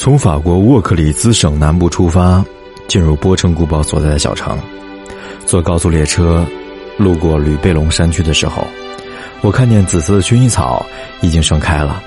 [0.00, 2.42] 从法国沃克里兹省南部出发，
[2.86, 4.56] 进入波城古堡所在的小城。
[5.44, 6.46] 坐高速列车
[6.96, 8.64] 路过吕贝龙山区的时候，
[9.40, 10.86] 我看见紫色的薰衣草
[11.20, 12.00] 已经盛开了，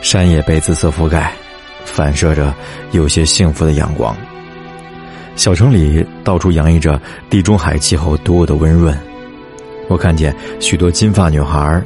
[0.00, 1.34] 山也被紫色覆盖，
[1.84, 2.52] 反射着
[2.92, 4.16] 有些幸福的阳光。
[5.36, 6.98] 小城里到处洋溢着
[7.28, 8.98] 地中海气候独有的温润。
[9.86, 11.82] 我看见许多金发女孩，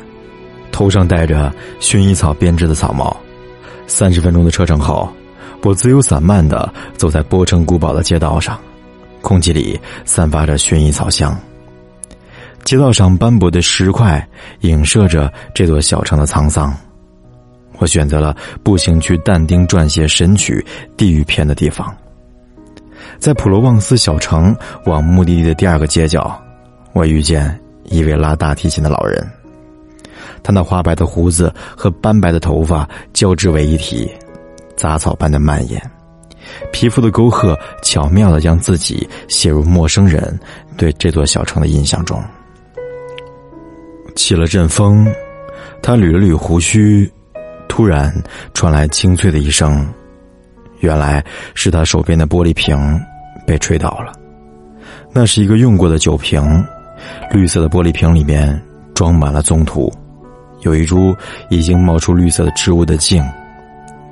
[0.70, 3.14] 头上戴着薰衣草编织的草帽。
[3.88, 5.08] 三十分钟的车程后，
[5.66, 8.56] 我自由散漫的走在波城古堡的街道上，
[9.20, 11.36] 空气里散发着薰衣草香。
[12.62, 14.24] 街道上斑驳的石块
[14.60, 16.72] 影射着这座小城的沧桑。
[17.78, 20.64] 我选择了步行去但丁撰写《神曲》
[20.96, 21.92] 地狱篇的地方。
[23.18, 26.40] 在普罗旺斯小城往目的地的第二个街角，
[26.92, 29.28] 我遇见一位拉大提琴的老人。
[30.44, 34.08] 他那花白的胡子和斑白的头发交织为一体，
[34.76, 35.80] 杂草般的蔓延，
[36.72, 40.38] 皮肤的沟壑巧妙的将自己写入陌生人
[40.76, 42.22] 对这座小城的印象中。
[44.14, 45.06] 起了阵风，
[45.82, 47.10] 他捋了捋胡须，
[47.68, 48.12] 突然
[48.54, 49.86] 传来清脆的一声，
[50.80, 51.24] 原来
[51.54, 52.78] 是他手边的玻璃瓶
[53.46, 54.12] 被吹倒了。
[55.12, 56.42] 那是一个用过的酒瓶，
[57.30, 58.58] 绿色的玻璃瓶里面
[58.94, 59.92] 装满了棕土。
[60.60, 61.14] 有一株
[61.50, 63.22] 已经冒出绿色的植物的茎，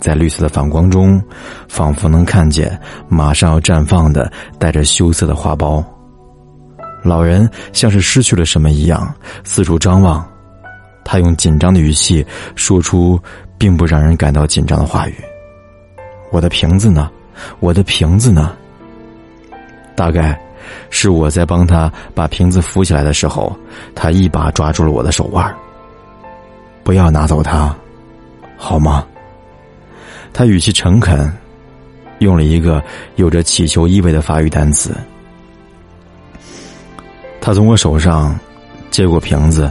[0.04, 1.18] 在绿色的反光中，
[1.66, 5.82] 仿佛能看见马上要绽放的带着羞涩的花苞。
[7.02, 9.10] 老人像是失去了什么一样，
[9.44, 10.22] 四处张望。
[11.06, 12.22] 他用紧张的语气
[12.54, 13.18] 说出
[13.56, 15.14] 并不让人感到紧张的话语
[16.30, 17.10] ：“我的瓶子呢？
[17.60, 18.54] 我的瓶子呢？”
[19.96, 20.38] 大概
[20.90, 23.56] 是我在帮他把瓶子扶起来的时候，
[23.94, 25.50] 他一把抓住了我的手腕。
[26.82, 27.74] 不要拿走它，
[28.58, 29.06] 好吗？
[30.34, 31.32] 他语气诚恳，
[32.18, 32.82] 用了一个
[33.14, 34.92] 有着乞求意味的法语单词。
[37.40, 38.36] 他从我手上
[38.90, 39.70] 接过瓶子，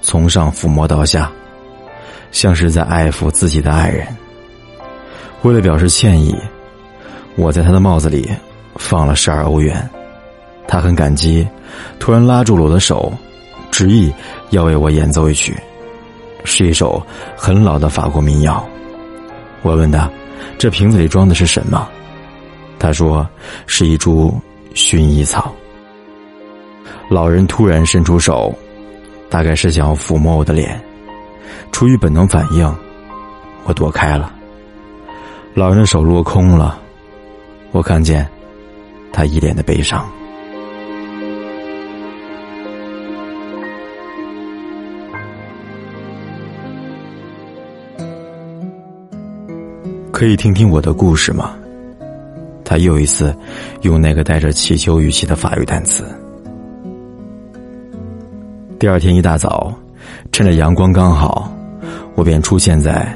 [0.00, 1.28] 从上抚摸到下，
[2.30, 4.06] 像是在爱抚自己的爱人。
[5.42, 6.36] 为了表示歉意，
[7.34, 8.30] 我在他的帽子里
[8.76, 9.90] 放了十二欧元。
[10.68, 11.44] 他很感激，
[11.98, 13.12] 突然拉住了我的手，
[13.72, 14.12] 执意
[14.50, 15.56] 要为我演奏一曲。
[16.44, 17.04] 是一首
[17.36, 18.64] 很老的法国民谣。
[19.62, 20.10] 我问他
[20.58, 21.88] ：“这瓶子里装的是什么？”
[22.78, 23.28] 他说
[23.66, 24.40] ：“是一株
[24.74, 25.54] 薰衣草。”
[27.10, 28.54] 老人突然伸出手，
[29.28, 30.80] 大概是想要抚摸我的脸。
[31.72, 32.76] 出于本能反应，
[33.64, 34.32] 我躲开了。
[35.54, 36.78] 老人的手落空了，
[37.72, 38.26] 我看见
[39.12, 40.08] 他一脸的悲伤。
[50.20, 51.56] 可以听听我的故事吗？
[52.62, 53.34] 他又一次
[53.80, 56.04] 用那个带着乞求语气的法语单词。
[58.78, 59.72] 第二天一大早，
[60.30, 61.50] 趁着阳光刚好，
[62.16, 63.10] 我便出现在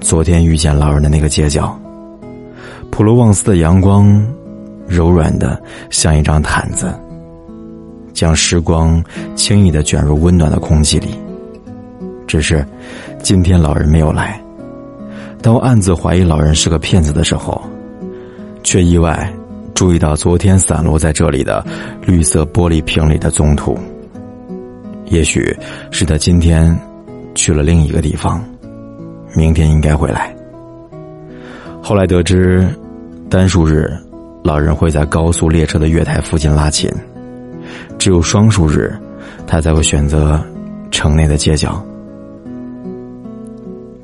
[0.00, 1.78] 昨天遇见老人的那个街角。
[2.90, 4.20] 普罗旺斯的阳光
[4.84, 6.92] 柔软的像一张毯子，
[8.12, 9.00] 将时光
[9.36, 11.16] 轻易的卷入温暖的空气里。
[12.26, 12.66] 只是
[13.22, 14.42] 今天老人没有来。
[15.48, 17.58] 当我暗自怀疑老人是个骗子的时候，
[18.62, 19.32] 却意外
[19.74, 21.64] 注意到昨天散落在这里的
[22.06, 23.74] 绿色玻璃瓶里的棕土。
[25.06, 25.56] 也许
[25.90, 26.78] 是他今天
[27.34, 28.44] 去了另一个地方，
[29.34, 30.36] 明天应该回来。
[31.82, 32.68] 后来得知，
[33.30, 33.90] 单数日
[34.44, 36.90] 老人会在高速列车的月台附近拉琴，
[37.98, 38.94] 只有双数日
[39.46, 40.38] 他才会选择
[40.90, 41.82] 城内的街角。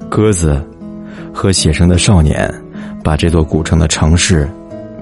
[0.08, 0.58] 鸽子。
[1.34, 2.48] 和写生的少年，
[3.02, 4.48] 把这座古城的城市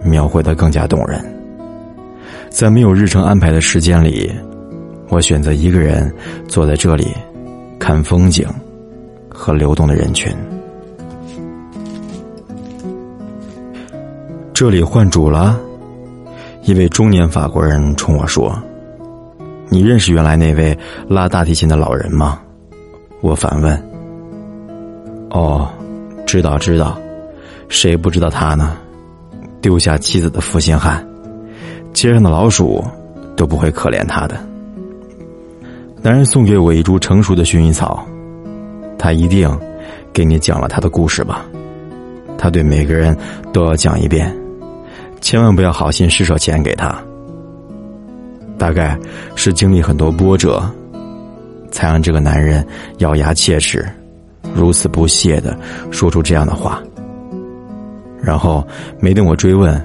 [0.02, 1.22] 描绘得更加动人。
[2.48, 4.32] 在没有日程安排的时间里，
[5.08, 6.12] 我选择一个人
[6.48, 7.06] 坐在这里，
[7.78, 8.48] 看风景
[9.28, 10.34] 和流动的人群。
[14.54, 15.58] 这里换主了，
[16.62, 18.56] 一位中年法国人冲我说
[19.68, 20.76] ：“你认识原来那位
[21.08, 22.40] 拉大提琴的老人吗？”
[23.20, 23.82] 我反问
[25.30, 25.68] ：“哦。”
[26.32, 26.98] 知道知道，
[27.68, 28.78] 谁不知道他呢？
[29.60, 31.06] 丢下妻子的负心汉，
[31.92, 32.82] 街上的老鼠
[33.36, 34.42] 都不会可怜他的。
[36.00, 38.02] 男人送给我一株成熟的薰衣草，
[38.98, 39.46] 他一定
[40.10, 41.44] 给你讲了他的故事吧？
[42.38, 43.14] 他对每个人
[43.52, 44.34] 都要讲一遍，
[45.20, 46.96] 千万不要好心施舍钱给他。
[48.56, 48.98] 大概
[49.36, 50.64] 是经历很多波折，
[51.70, 52.66] 才让这个男人
[53.00, 53.86] 咬牙切齿。
[54.54, 55.58] 如此不屑的
[55.90, 56.82] 说出这样的话，
[58.22, 58.66] 然后
[59.00, 59.80] 没等我追问，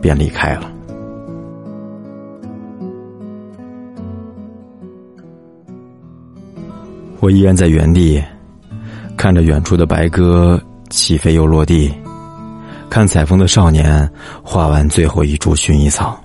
[0.00, 0.70] 便离开了。
[7.20, 8.22] 我依然在原地，
[9.16, 11.92] 看着远处的白鸽起飞又落地，
[12.88, 14.08] 看采风的少年
[14.42, 16.18] 画完最后一株薰衣草。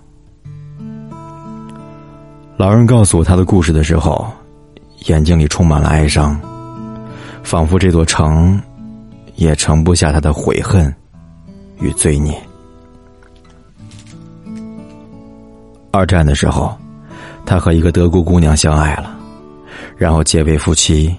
[2.55, 4.27] 老人告诉我他的故事的时候，
[5.07, 6.39] 眼睛里充满了哀伤，
[7.43, 8.59] 仿佛这座城
[9.35, 10.93] 也盛不下他的悔恨
[11.79, 12.35] 与罪孽。
[15.91, 16.75] 二战的时候，
[17.45, 19.15] 他和一个德国姑娘相爱了。
[19.95, 21.15] 然后结为夫妻，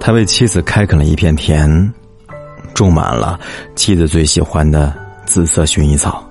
[0.00, 1.92] 他为妻子开垦了一片田，
[2.72, 3.38] 种满了
[3.74, 4.94] 妻子最喜欢的
[5.26, 6.24] 紫色薰衣草。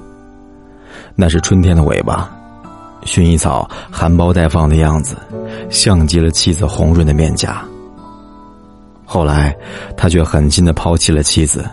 [1.16, 2.30] 那是春天的尾巴，
[3.04, 5.16] 薰衣草含苞待放的样子，
[5.70, 7.64] 像极了妻子红润的面颊。
[9.06, 9.56] 后来，
[9.96, 11.64] 他却狠心的抛弃了妻子，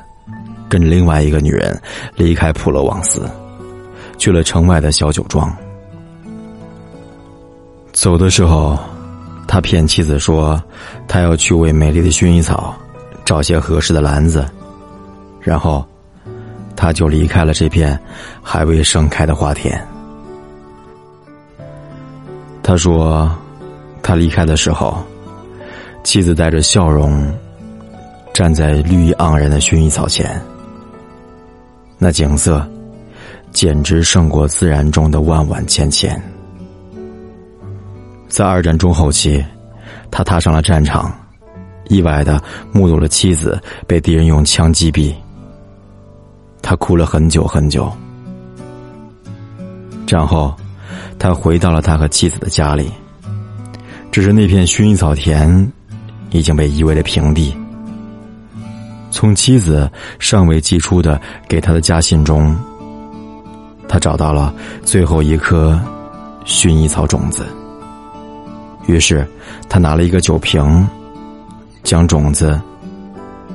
[0.69, 1.81] 跟另外一个女人
[2.15, 3.29] 离开普罗旺斯，
[4.19, 5.53] 去了城外的小酒庄。
[7.93, 8.79] 走的时候。
[9.45, 10.63] 他骗妻子说，
[11.07, 12.75] 他要去为美丽的薰衣草
[13.23, 14.49] 找些合适的篮子，
[15.41, 15.85] 然后
[16.75, 18.01] 他就离开了这片
[18.43, 19.79] 还未盛开的花田。
[22.63, 23.31] 他说，
[24.03, 25.05] 他离开的时候，
[26.05, 27.33] 妻子带着笑容
[28.35, 30.41] 站在绿意盎然的薰衣草前，
[31.99, 32.67] 那景色
[33.53, 36.21] 简直胜过自然中的万万千千。
[38.29, 39.45] 在二战中后期，
[40.11, 41.15] 他踏上了战场，
[41.89, 45.15] 意外的目睹了妻子被敌人用枪击毙。
[46.61, 47.93] 他哭了很久很久。
[50.07, 50.55] 战后，
[51.19, 52.91] 他回到了他和妻子的家里，
[54.11, 55.73] 只是那片薰衣草田
[56.33, 57.55] 已经被夷为了平地。
[59.11, 62.57] 从妻子尚未寄出的给他的家信中，
[63.87, 65.79] 他找到了最后一颗
[66.45, 67.47] 薰衣草种子。
[68.87, 69.27] 于是，
[69.69, 70.89] 他拿了一个酒瓶，
[71.85, 72.61] 将种子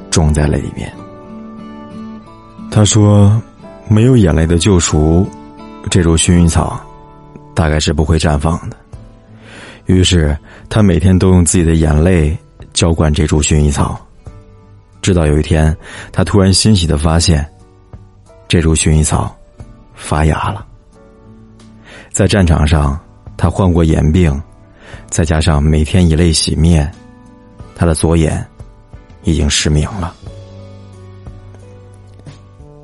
[0.10, 0.92] 种在了里面。
[2.70, 3.42] 他说
[3.90, 5.28] ：“没有眼泪的救赎，
[5.90, 6.80] 这株薰衣草
[7.56, 8.78] 大概是不会绽放的。”
[9.88, 10.38] 于是，
[10.70, 12.38] 他每天都用自己的眼泪
[12.78, 14.00] 浇灌这株薰衣草，
[15.02, 15.76] 直到有一天，
[16.12, 17.44] 他突然欣喜的发现，
[18.48, 19.36] 这株薰衣草
[19.96, 20.64] 发芽了。
[22.12, 22.96] 在战场上，
[23.36, 24.40] 他患过眼病。
[25.10, 26.92] 再加上每天以泪洗面，
[27.76, 28.46] 他的左眼
[29.24, 30.14] 已经失明了。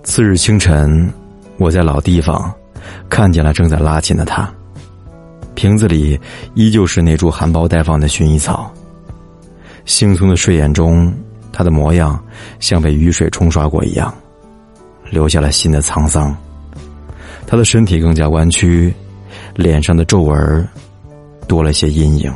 [0.04, 1.14] 次日清晨，
[1.60, 2.52] 我在老地方
[3.12, 4.52] 看见了正在拉琴的他，
[5.54, 6.20] 瓶子里
[6.56, 8.74] 依旧是那株含苞待放的薰衣草。
[9.86, 11.14] 惺忪的睡眼中，
[11.52, 12.22] 他的模样
[12.60, 14.14] 像被雨水冲刷过一样，
[15.10, 16.36] 留下了新的沧桑。
[17.46, 18.94] 他的身体更加弯曲，
[19.56, 20.68] 脸上的皱纹。
[21.46, 22.34] 多了些阴影。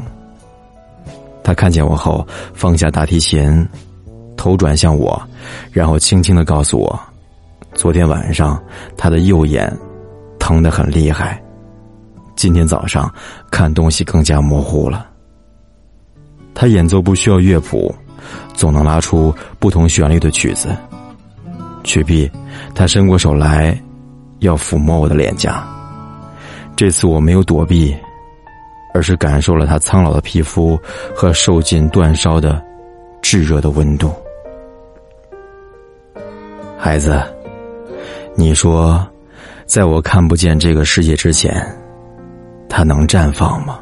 [1.41, 3.65] 他看见我后，放下大提琴，
[4.35, 5.19] 头转向我，
[5.71, 6.99] 然后轻轻的告诉我：
[7.73, 8.61] 昨天晚上
[8.97, 9.75] 他的右眼
[10.37, 11.41] 疼得很厉害，
[12.35, 13.11] 今天早上
[13.49, 15.06] 看东西更加模糊了。
[16.57, 17.93] 他演奏不需要乐谱，
[18.55, 20.75] 总能拉出不同旋律的曲子。
[21.83, 22.29] 曲毕，
[22.73, 23.79] 他伸过手来，
[24.39, 25.63] 要抚摸我的脸颊。
[26.75, 27.95] 这次我没有躲避。
[28.93, 30.79] 而是感受了他苍老的皮肤
[31.13, 32.59] 和受尽煅烧的
[33.21, 34.11] 炙热的温度。
[36.79, 37.21] 孩子，
[38.33, 39.07] 你说，
[39.67, 41.63] 在我看不见这个世界之前，
[42.67, 43.77] 它能绽放吗？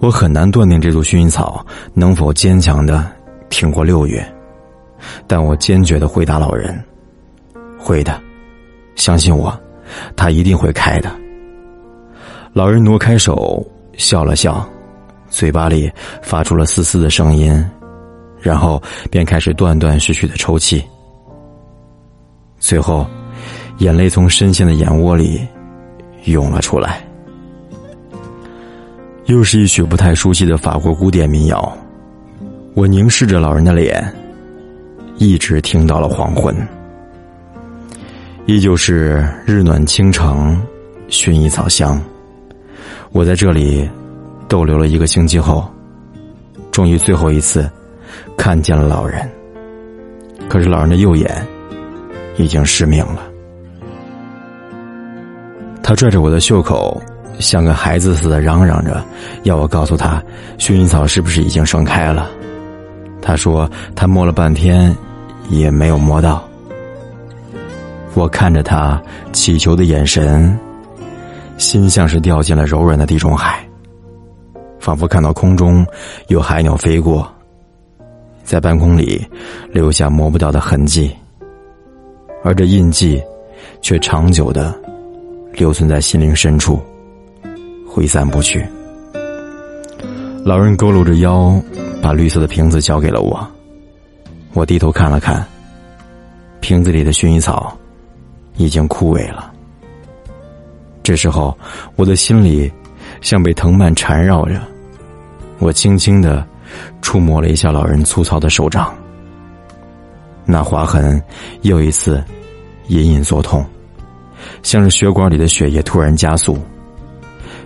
[0.00, 3.06] 我很难断定这株薰衣草能否坚强的
[3.50, 4.26] 挺过六月，
[5.26, 6.82] 但我坚决的回答老人：
[7.78, 8.18] 会的，
[8.96, 9.54] 相信我，
[10.16, 11.10] 它一定会开的。
[12.54, 13.62] 老人挪开手，
[13.98, 14.66] 笑了笑，
[15.28, 15.92] 嘴巴里
[16.22, 17.62] 发出了嘶嘶的声音，
[18.40, 20.82] 然后便开始断断续续的抽泣。
[22.58, 23.06] 最后，
[23.78, 25.46] 眼泪从深陷的眼窝里
[26.24, 27.04] 涌了出来。
[29.30, 31.78] 又是一曲不太熟悉的法国古典民谣，
[32.74, 34.12] 我凝视着老人的脸，
[35.18, 36.52] 一直听到了黄昏。
[38.46, 40.60] 依旧是日暖倾城，
[41.08, 42.02] 薰衣草香。
[43.12, 43.88] 我在这里
[44.48, 45.64] 逗留了一个星期后，
[46.72, 47.70] 终于最后一次
[48.36, 49.30] 看见了老人。
[50.48, 51.46] 可是老人的右眼
[52.36, 53.22] 已经失明了。
[55.84, 57.00] 他拽着我的袖口，
[57.38, 59.02] 像个孩子似的嚷嚷着，
[59.44, 60.22] 要我告诉他
[60.58, 62.30] 薰衣草是不是已经盛开了。
[63.22, 64.94] 他说他摸了半天
[65.48, 66.42] 也没有摸到。
[68.14, 69.00] 我看着他
[69.32, 70.58] 乞求的眼神，
[71.58, 73.64] 心像是掉进了柔软的地中海，
[74.78, 75.86] 仿佛看到空中
[76.26, 77.30] 有海鸟飞过，
[78.42, 79.24] 在半空里
[79.70, 81.14] 留下抹不掉的痕迹，
[82.42, 83.22] 而这印记
[83.80, 84.74] 却长久的
[85.52, 86.80] 留存在心灵深处，
[87.92, 88.64] 挥散不去。
[90.44, 91.60] 老人佝偻着腰，
[92.00, 93.44] 把绿色的瓶子交给了我。
[94.52, 95.44] 我低头看了看，
[96.60, 97.76] 瓶子里的薰衣草
[98.56, 99.52] 已经枯萎了。
[101.02, 101.56] 这时候，
[101.96, 102.70] 我的心里
[103.20, 104.62] 像被藤蔓缠绕着。
[105.58, 106.46] 我轻轻的
[107.02, 108.94] 触摸了一下老人粗糙的手掌，
[110.44, 111.20] 那划痕
[111.62, 112.22] 又一次
[112.86, 113.64] 隐隐作痛，
[114.62, 116.56] 像是血管里的血液突然加速，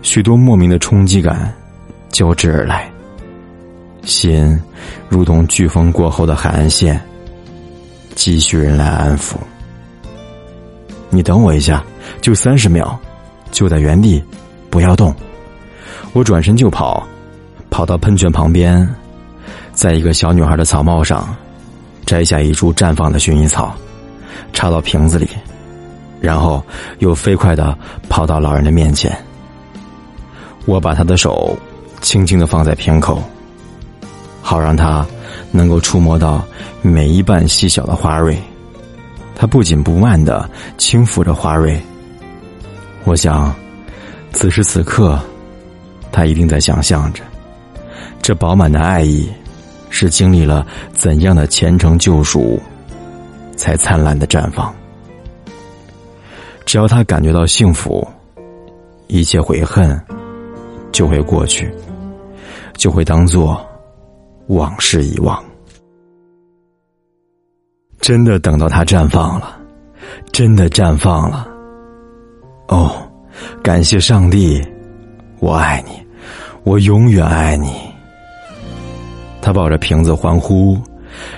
[0.04, 1.52] 许多莫名的冲击感。
[2.10, 2.88] 交织而来，
[4.04, 4.56] 心
[5.08, 7.00] 如同飓风过后的海岸线，
[8.14, 9.34] 急需人来安抚。
[11.10, 11.82] 你等我一下，
[12.20, 12.96] 就三十秒，
[13.50, 14.22] 就在原地，
[14.70, 15.12] 不要动。
[16.12, 17.04] 我转身就跑，
[17.68, 18.88] 跑到喷泉旁边，
[19.72, 21.34] 在一个小女孩的草帽上
[22.06, 23.74] 摘下一株绽放的薰衣草，
[24.52, 25.28] 插到瓶子里，
[26.20, 26.62] 然后
[27.00, 27.76] 又飞快的
[28.08, 29.12] 跑到老人的面前。
[30.66, 31.56] 我把他的手。
[32.00, 33.22] 轻轻的放在瓶口，
[34.42, 35.06] 好让他
[35.50, 36.44] 能够触摸到
[36.82, 38.36] 每一瓣细小的花蕊。
[39.34, 41.80] 他不紧不慢的轻抚着花蕊。
[43.04, 43.54] 我想，
[44.32, 45.18] 此时此刻，
[46.12, 47.22] 他一定在想象着，
[48.20, 49.32] 这饱满的爱意
[49.88, 52.60] 是经历了怎样的虔诚救赎，
[53.56, 54.74] 才灿烂的绽放。
[56.66, 58.06] 只要他感觉到幸福，
[59.06, 59.98] 一切悔恨
[60.94, 61.70] 就会过去。
[62.76, 63.64] 就会当做
[64.48, 65.42] 往事遗忘。
[68.00, 69.58] 真的等到它绽放了，
[70.32, 71.48] 真的绽放了。
[72.68, 72.90] 哦，
[73.62, 74.60] 感谢上帝，
[75.38, 75.92] 我爱你，
[76.64, 77.72] 我永远爱你。
[79.40, 80.76] 他抱着瓶子欢呼，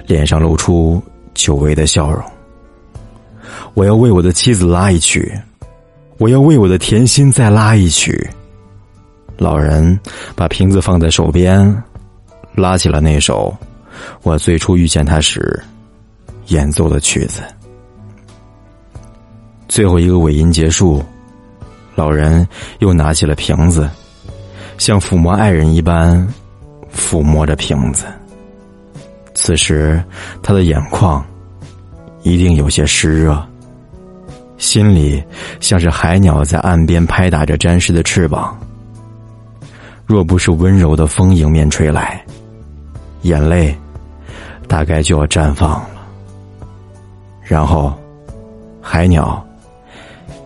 [0.07, 1.01] 脸上露出
[1.35, 2.25] 久违的笑容。
[3.75, 5.31] 我要为我的妻子拉一曲，
[6.17, 8.29] 我要为我的甜心再拉一曲。
[9.39, 9.99] 老人
[10.35, 11.83] 把瓶子放在手边，
[12.55, 13.55] 拉起了那首
[14.23, 15.63] 我最初遇见他时
[16.47, 17.43] 演奏的曲子。
[19.69, 21.05] 最后一个尾音结束，
[21.95, 22.47] 老人
[22.79, 23.89] 又拿起了瓶子，
[24.79, 26.27] 像抚摸爱人一般
[26.95, 28.07] 抚摸着瓶子。
[29.35, 30.03] 此时，
[30.43, 31.23] 他的眼眶
[32.23, 33.47] 一定有些湿热，
[34.57, 35.23] 心里
[35.61, 38.59] 像是海鸟在岸边拍打着沾湿的翅膀。
[40.07, 42.25] 若不是温柔的风迎面吹来，
[43.23, 43.77] 眼泪
[44.69, 45.91] 大概就要绽放了。
[47.43, 47.93] 然后，
[48.81, 49.45] 海鸟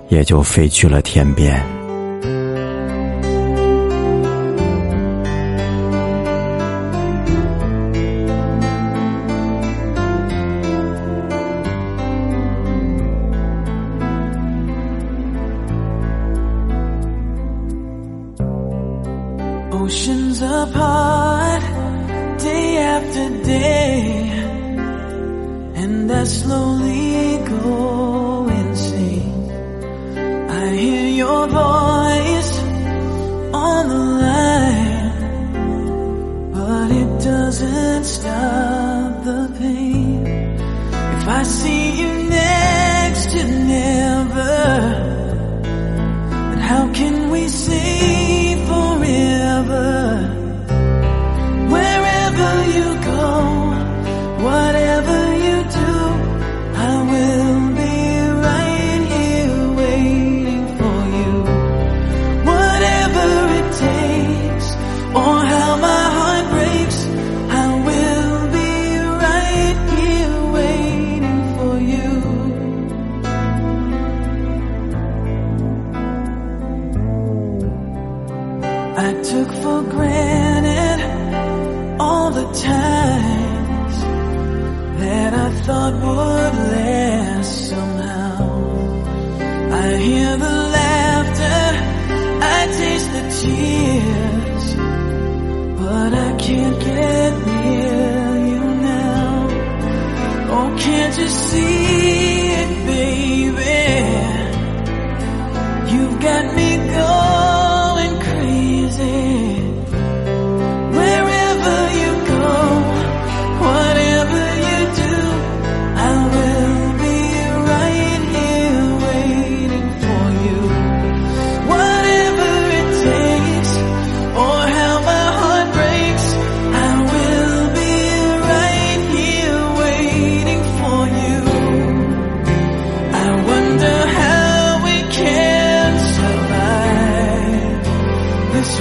[0.09, 1.62] 也就飞去了天边。
[38.40, 40.26] Stop the pain.
[41.16, 43.42] If I see you next to
[43.76, 44.56] never,
[46.50, 47.89] then how can we say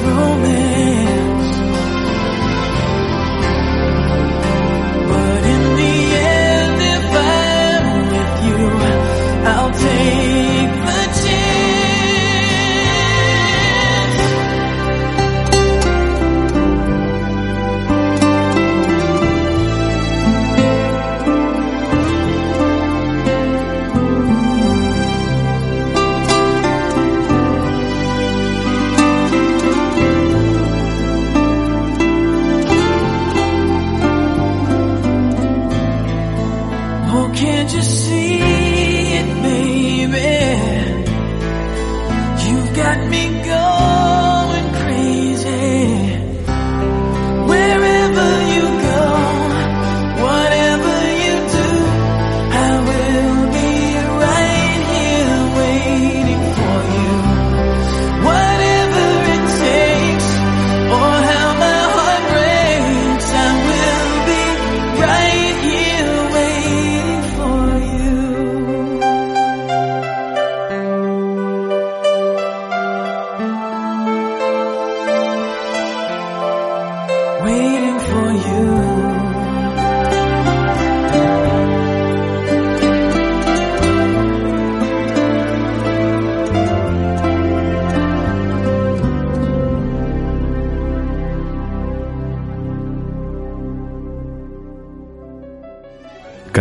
[0.01, 0.68] romance.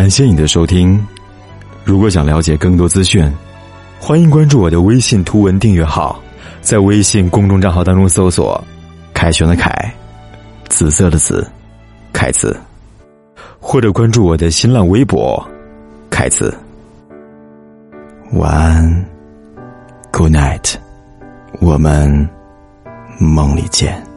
[0.08, 1.06] 感谢你的收听。
[1.84, 3.30] 如果想了解更多资讯，
[4.00, 6.18] 欢迎关注我的微信图文订阅号，
[6.62, 8.58] 在微信公众账号当中搜索
[9.12, 9.70] ‘凯旋的凯’，
[10.70, 11.46] 紫色的紫，
[12.10, 12.58] 凯子，
[13.60, 15.46] 或者关注我的新浪微博
[16.08, 16.56] ‘凯子’。
[18.32, 19.06] 晚安
[20.10, 20.74] ，Good night，
[21.60, 22.26] 我们
[23.20, 24.07] 梦里见。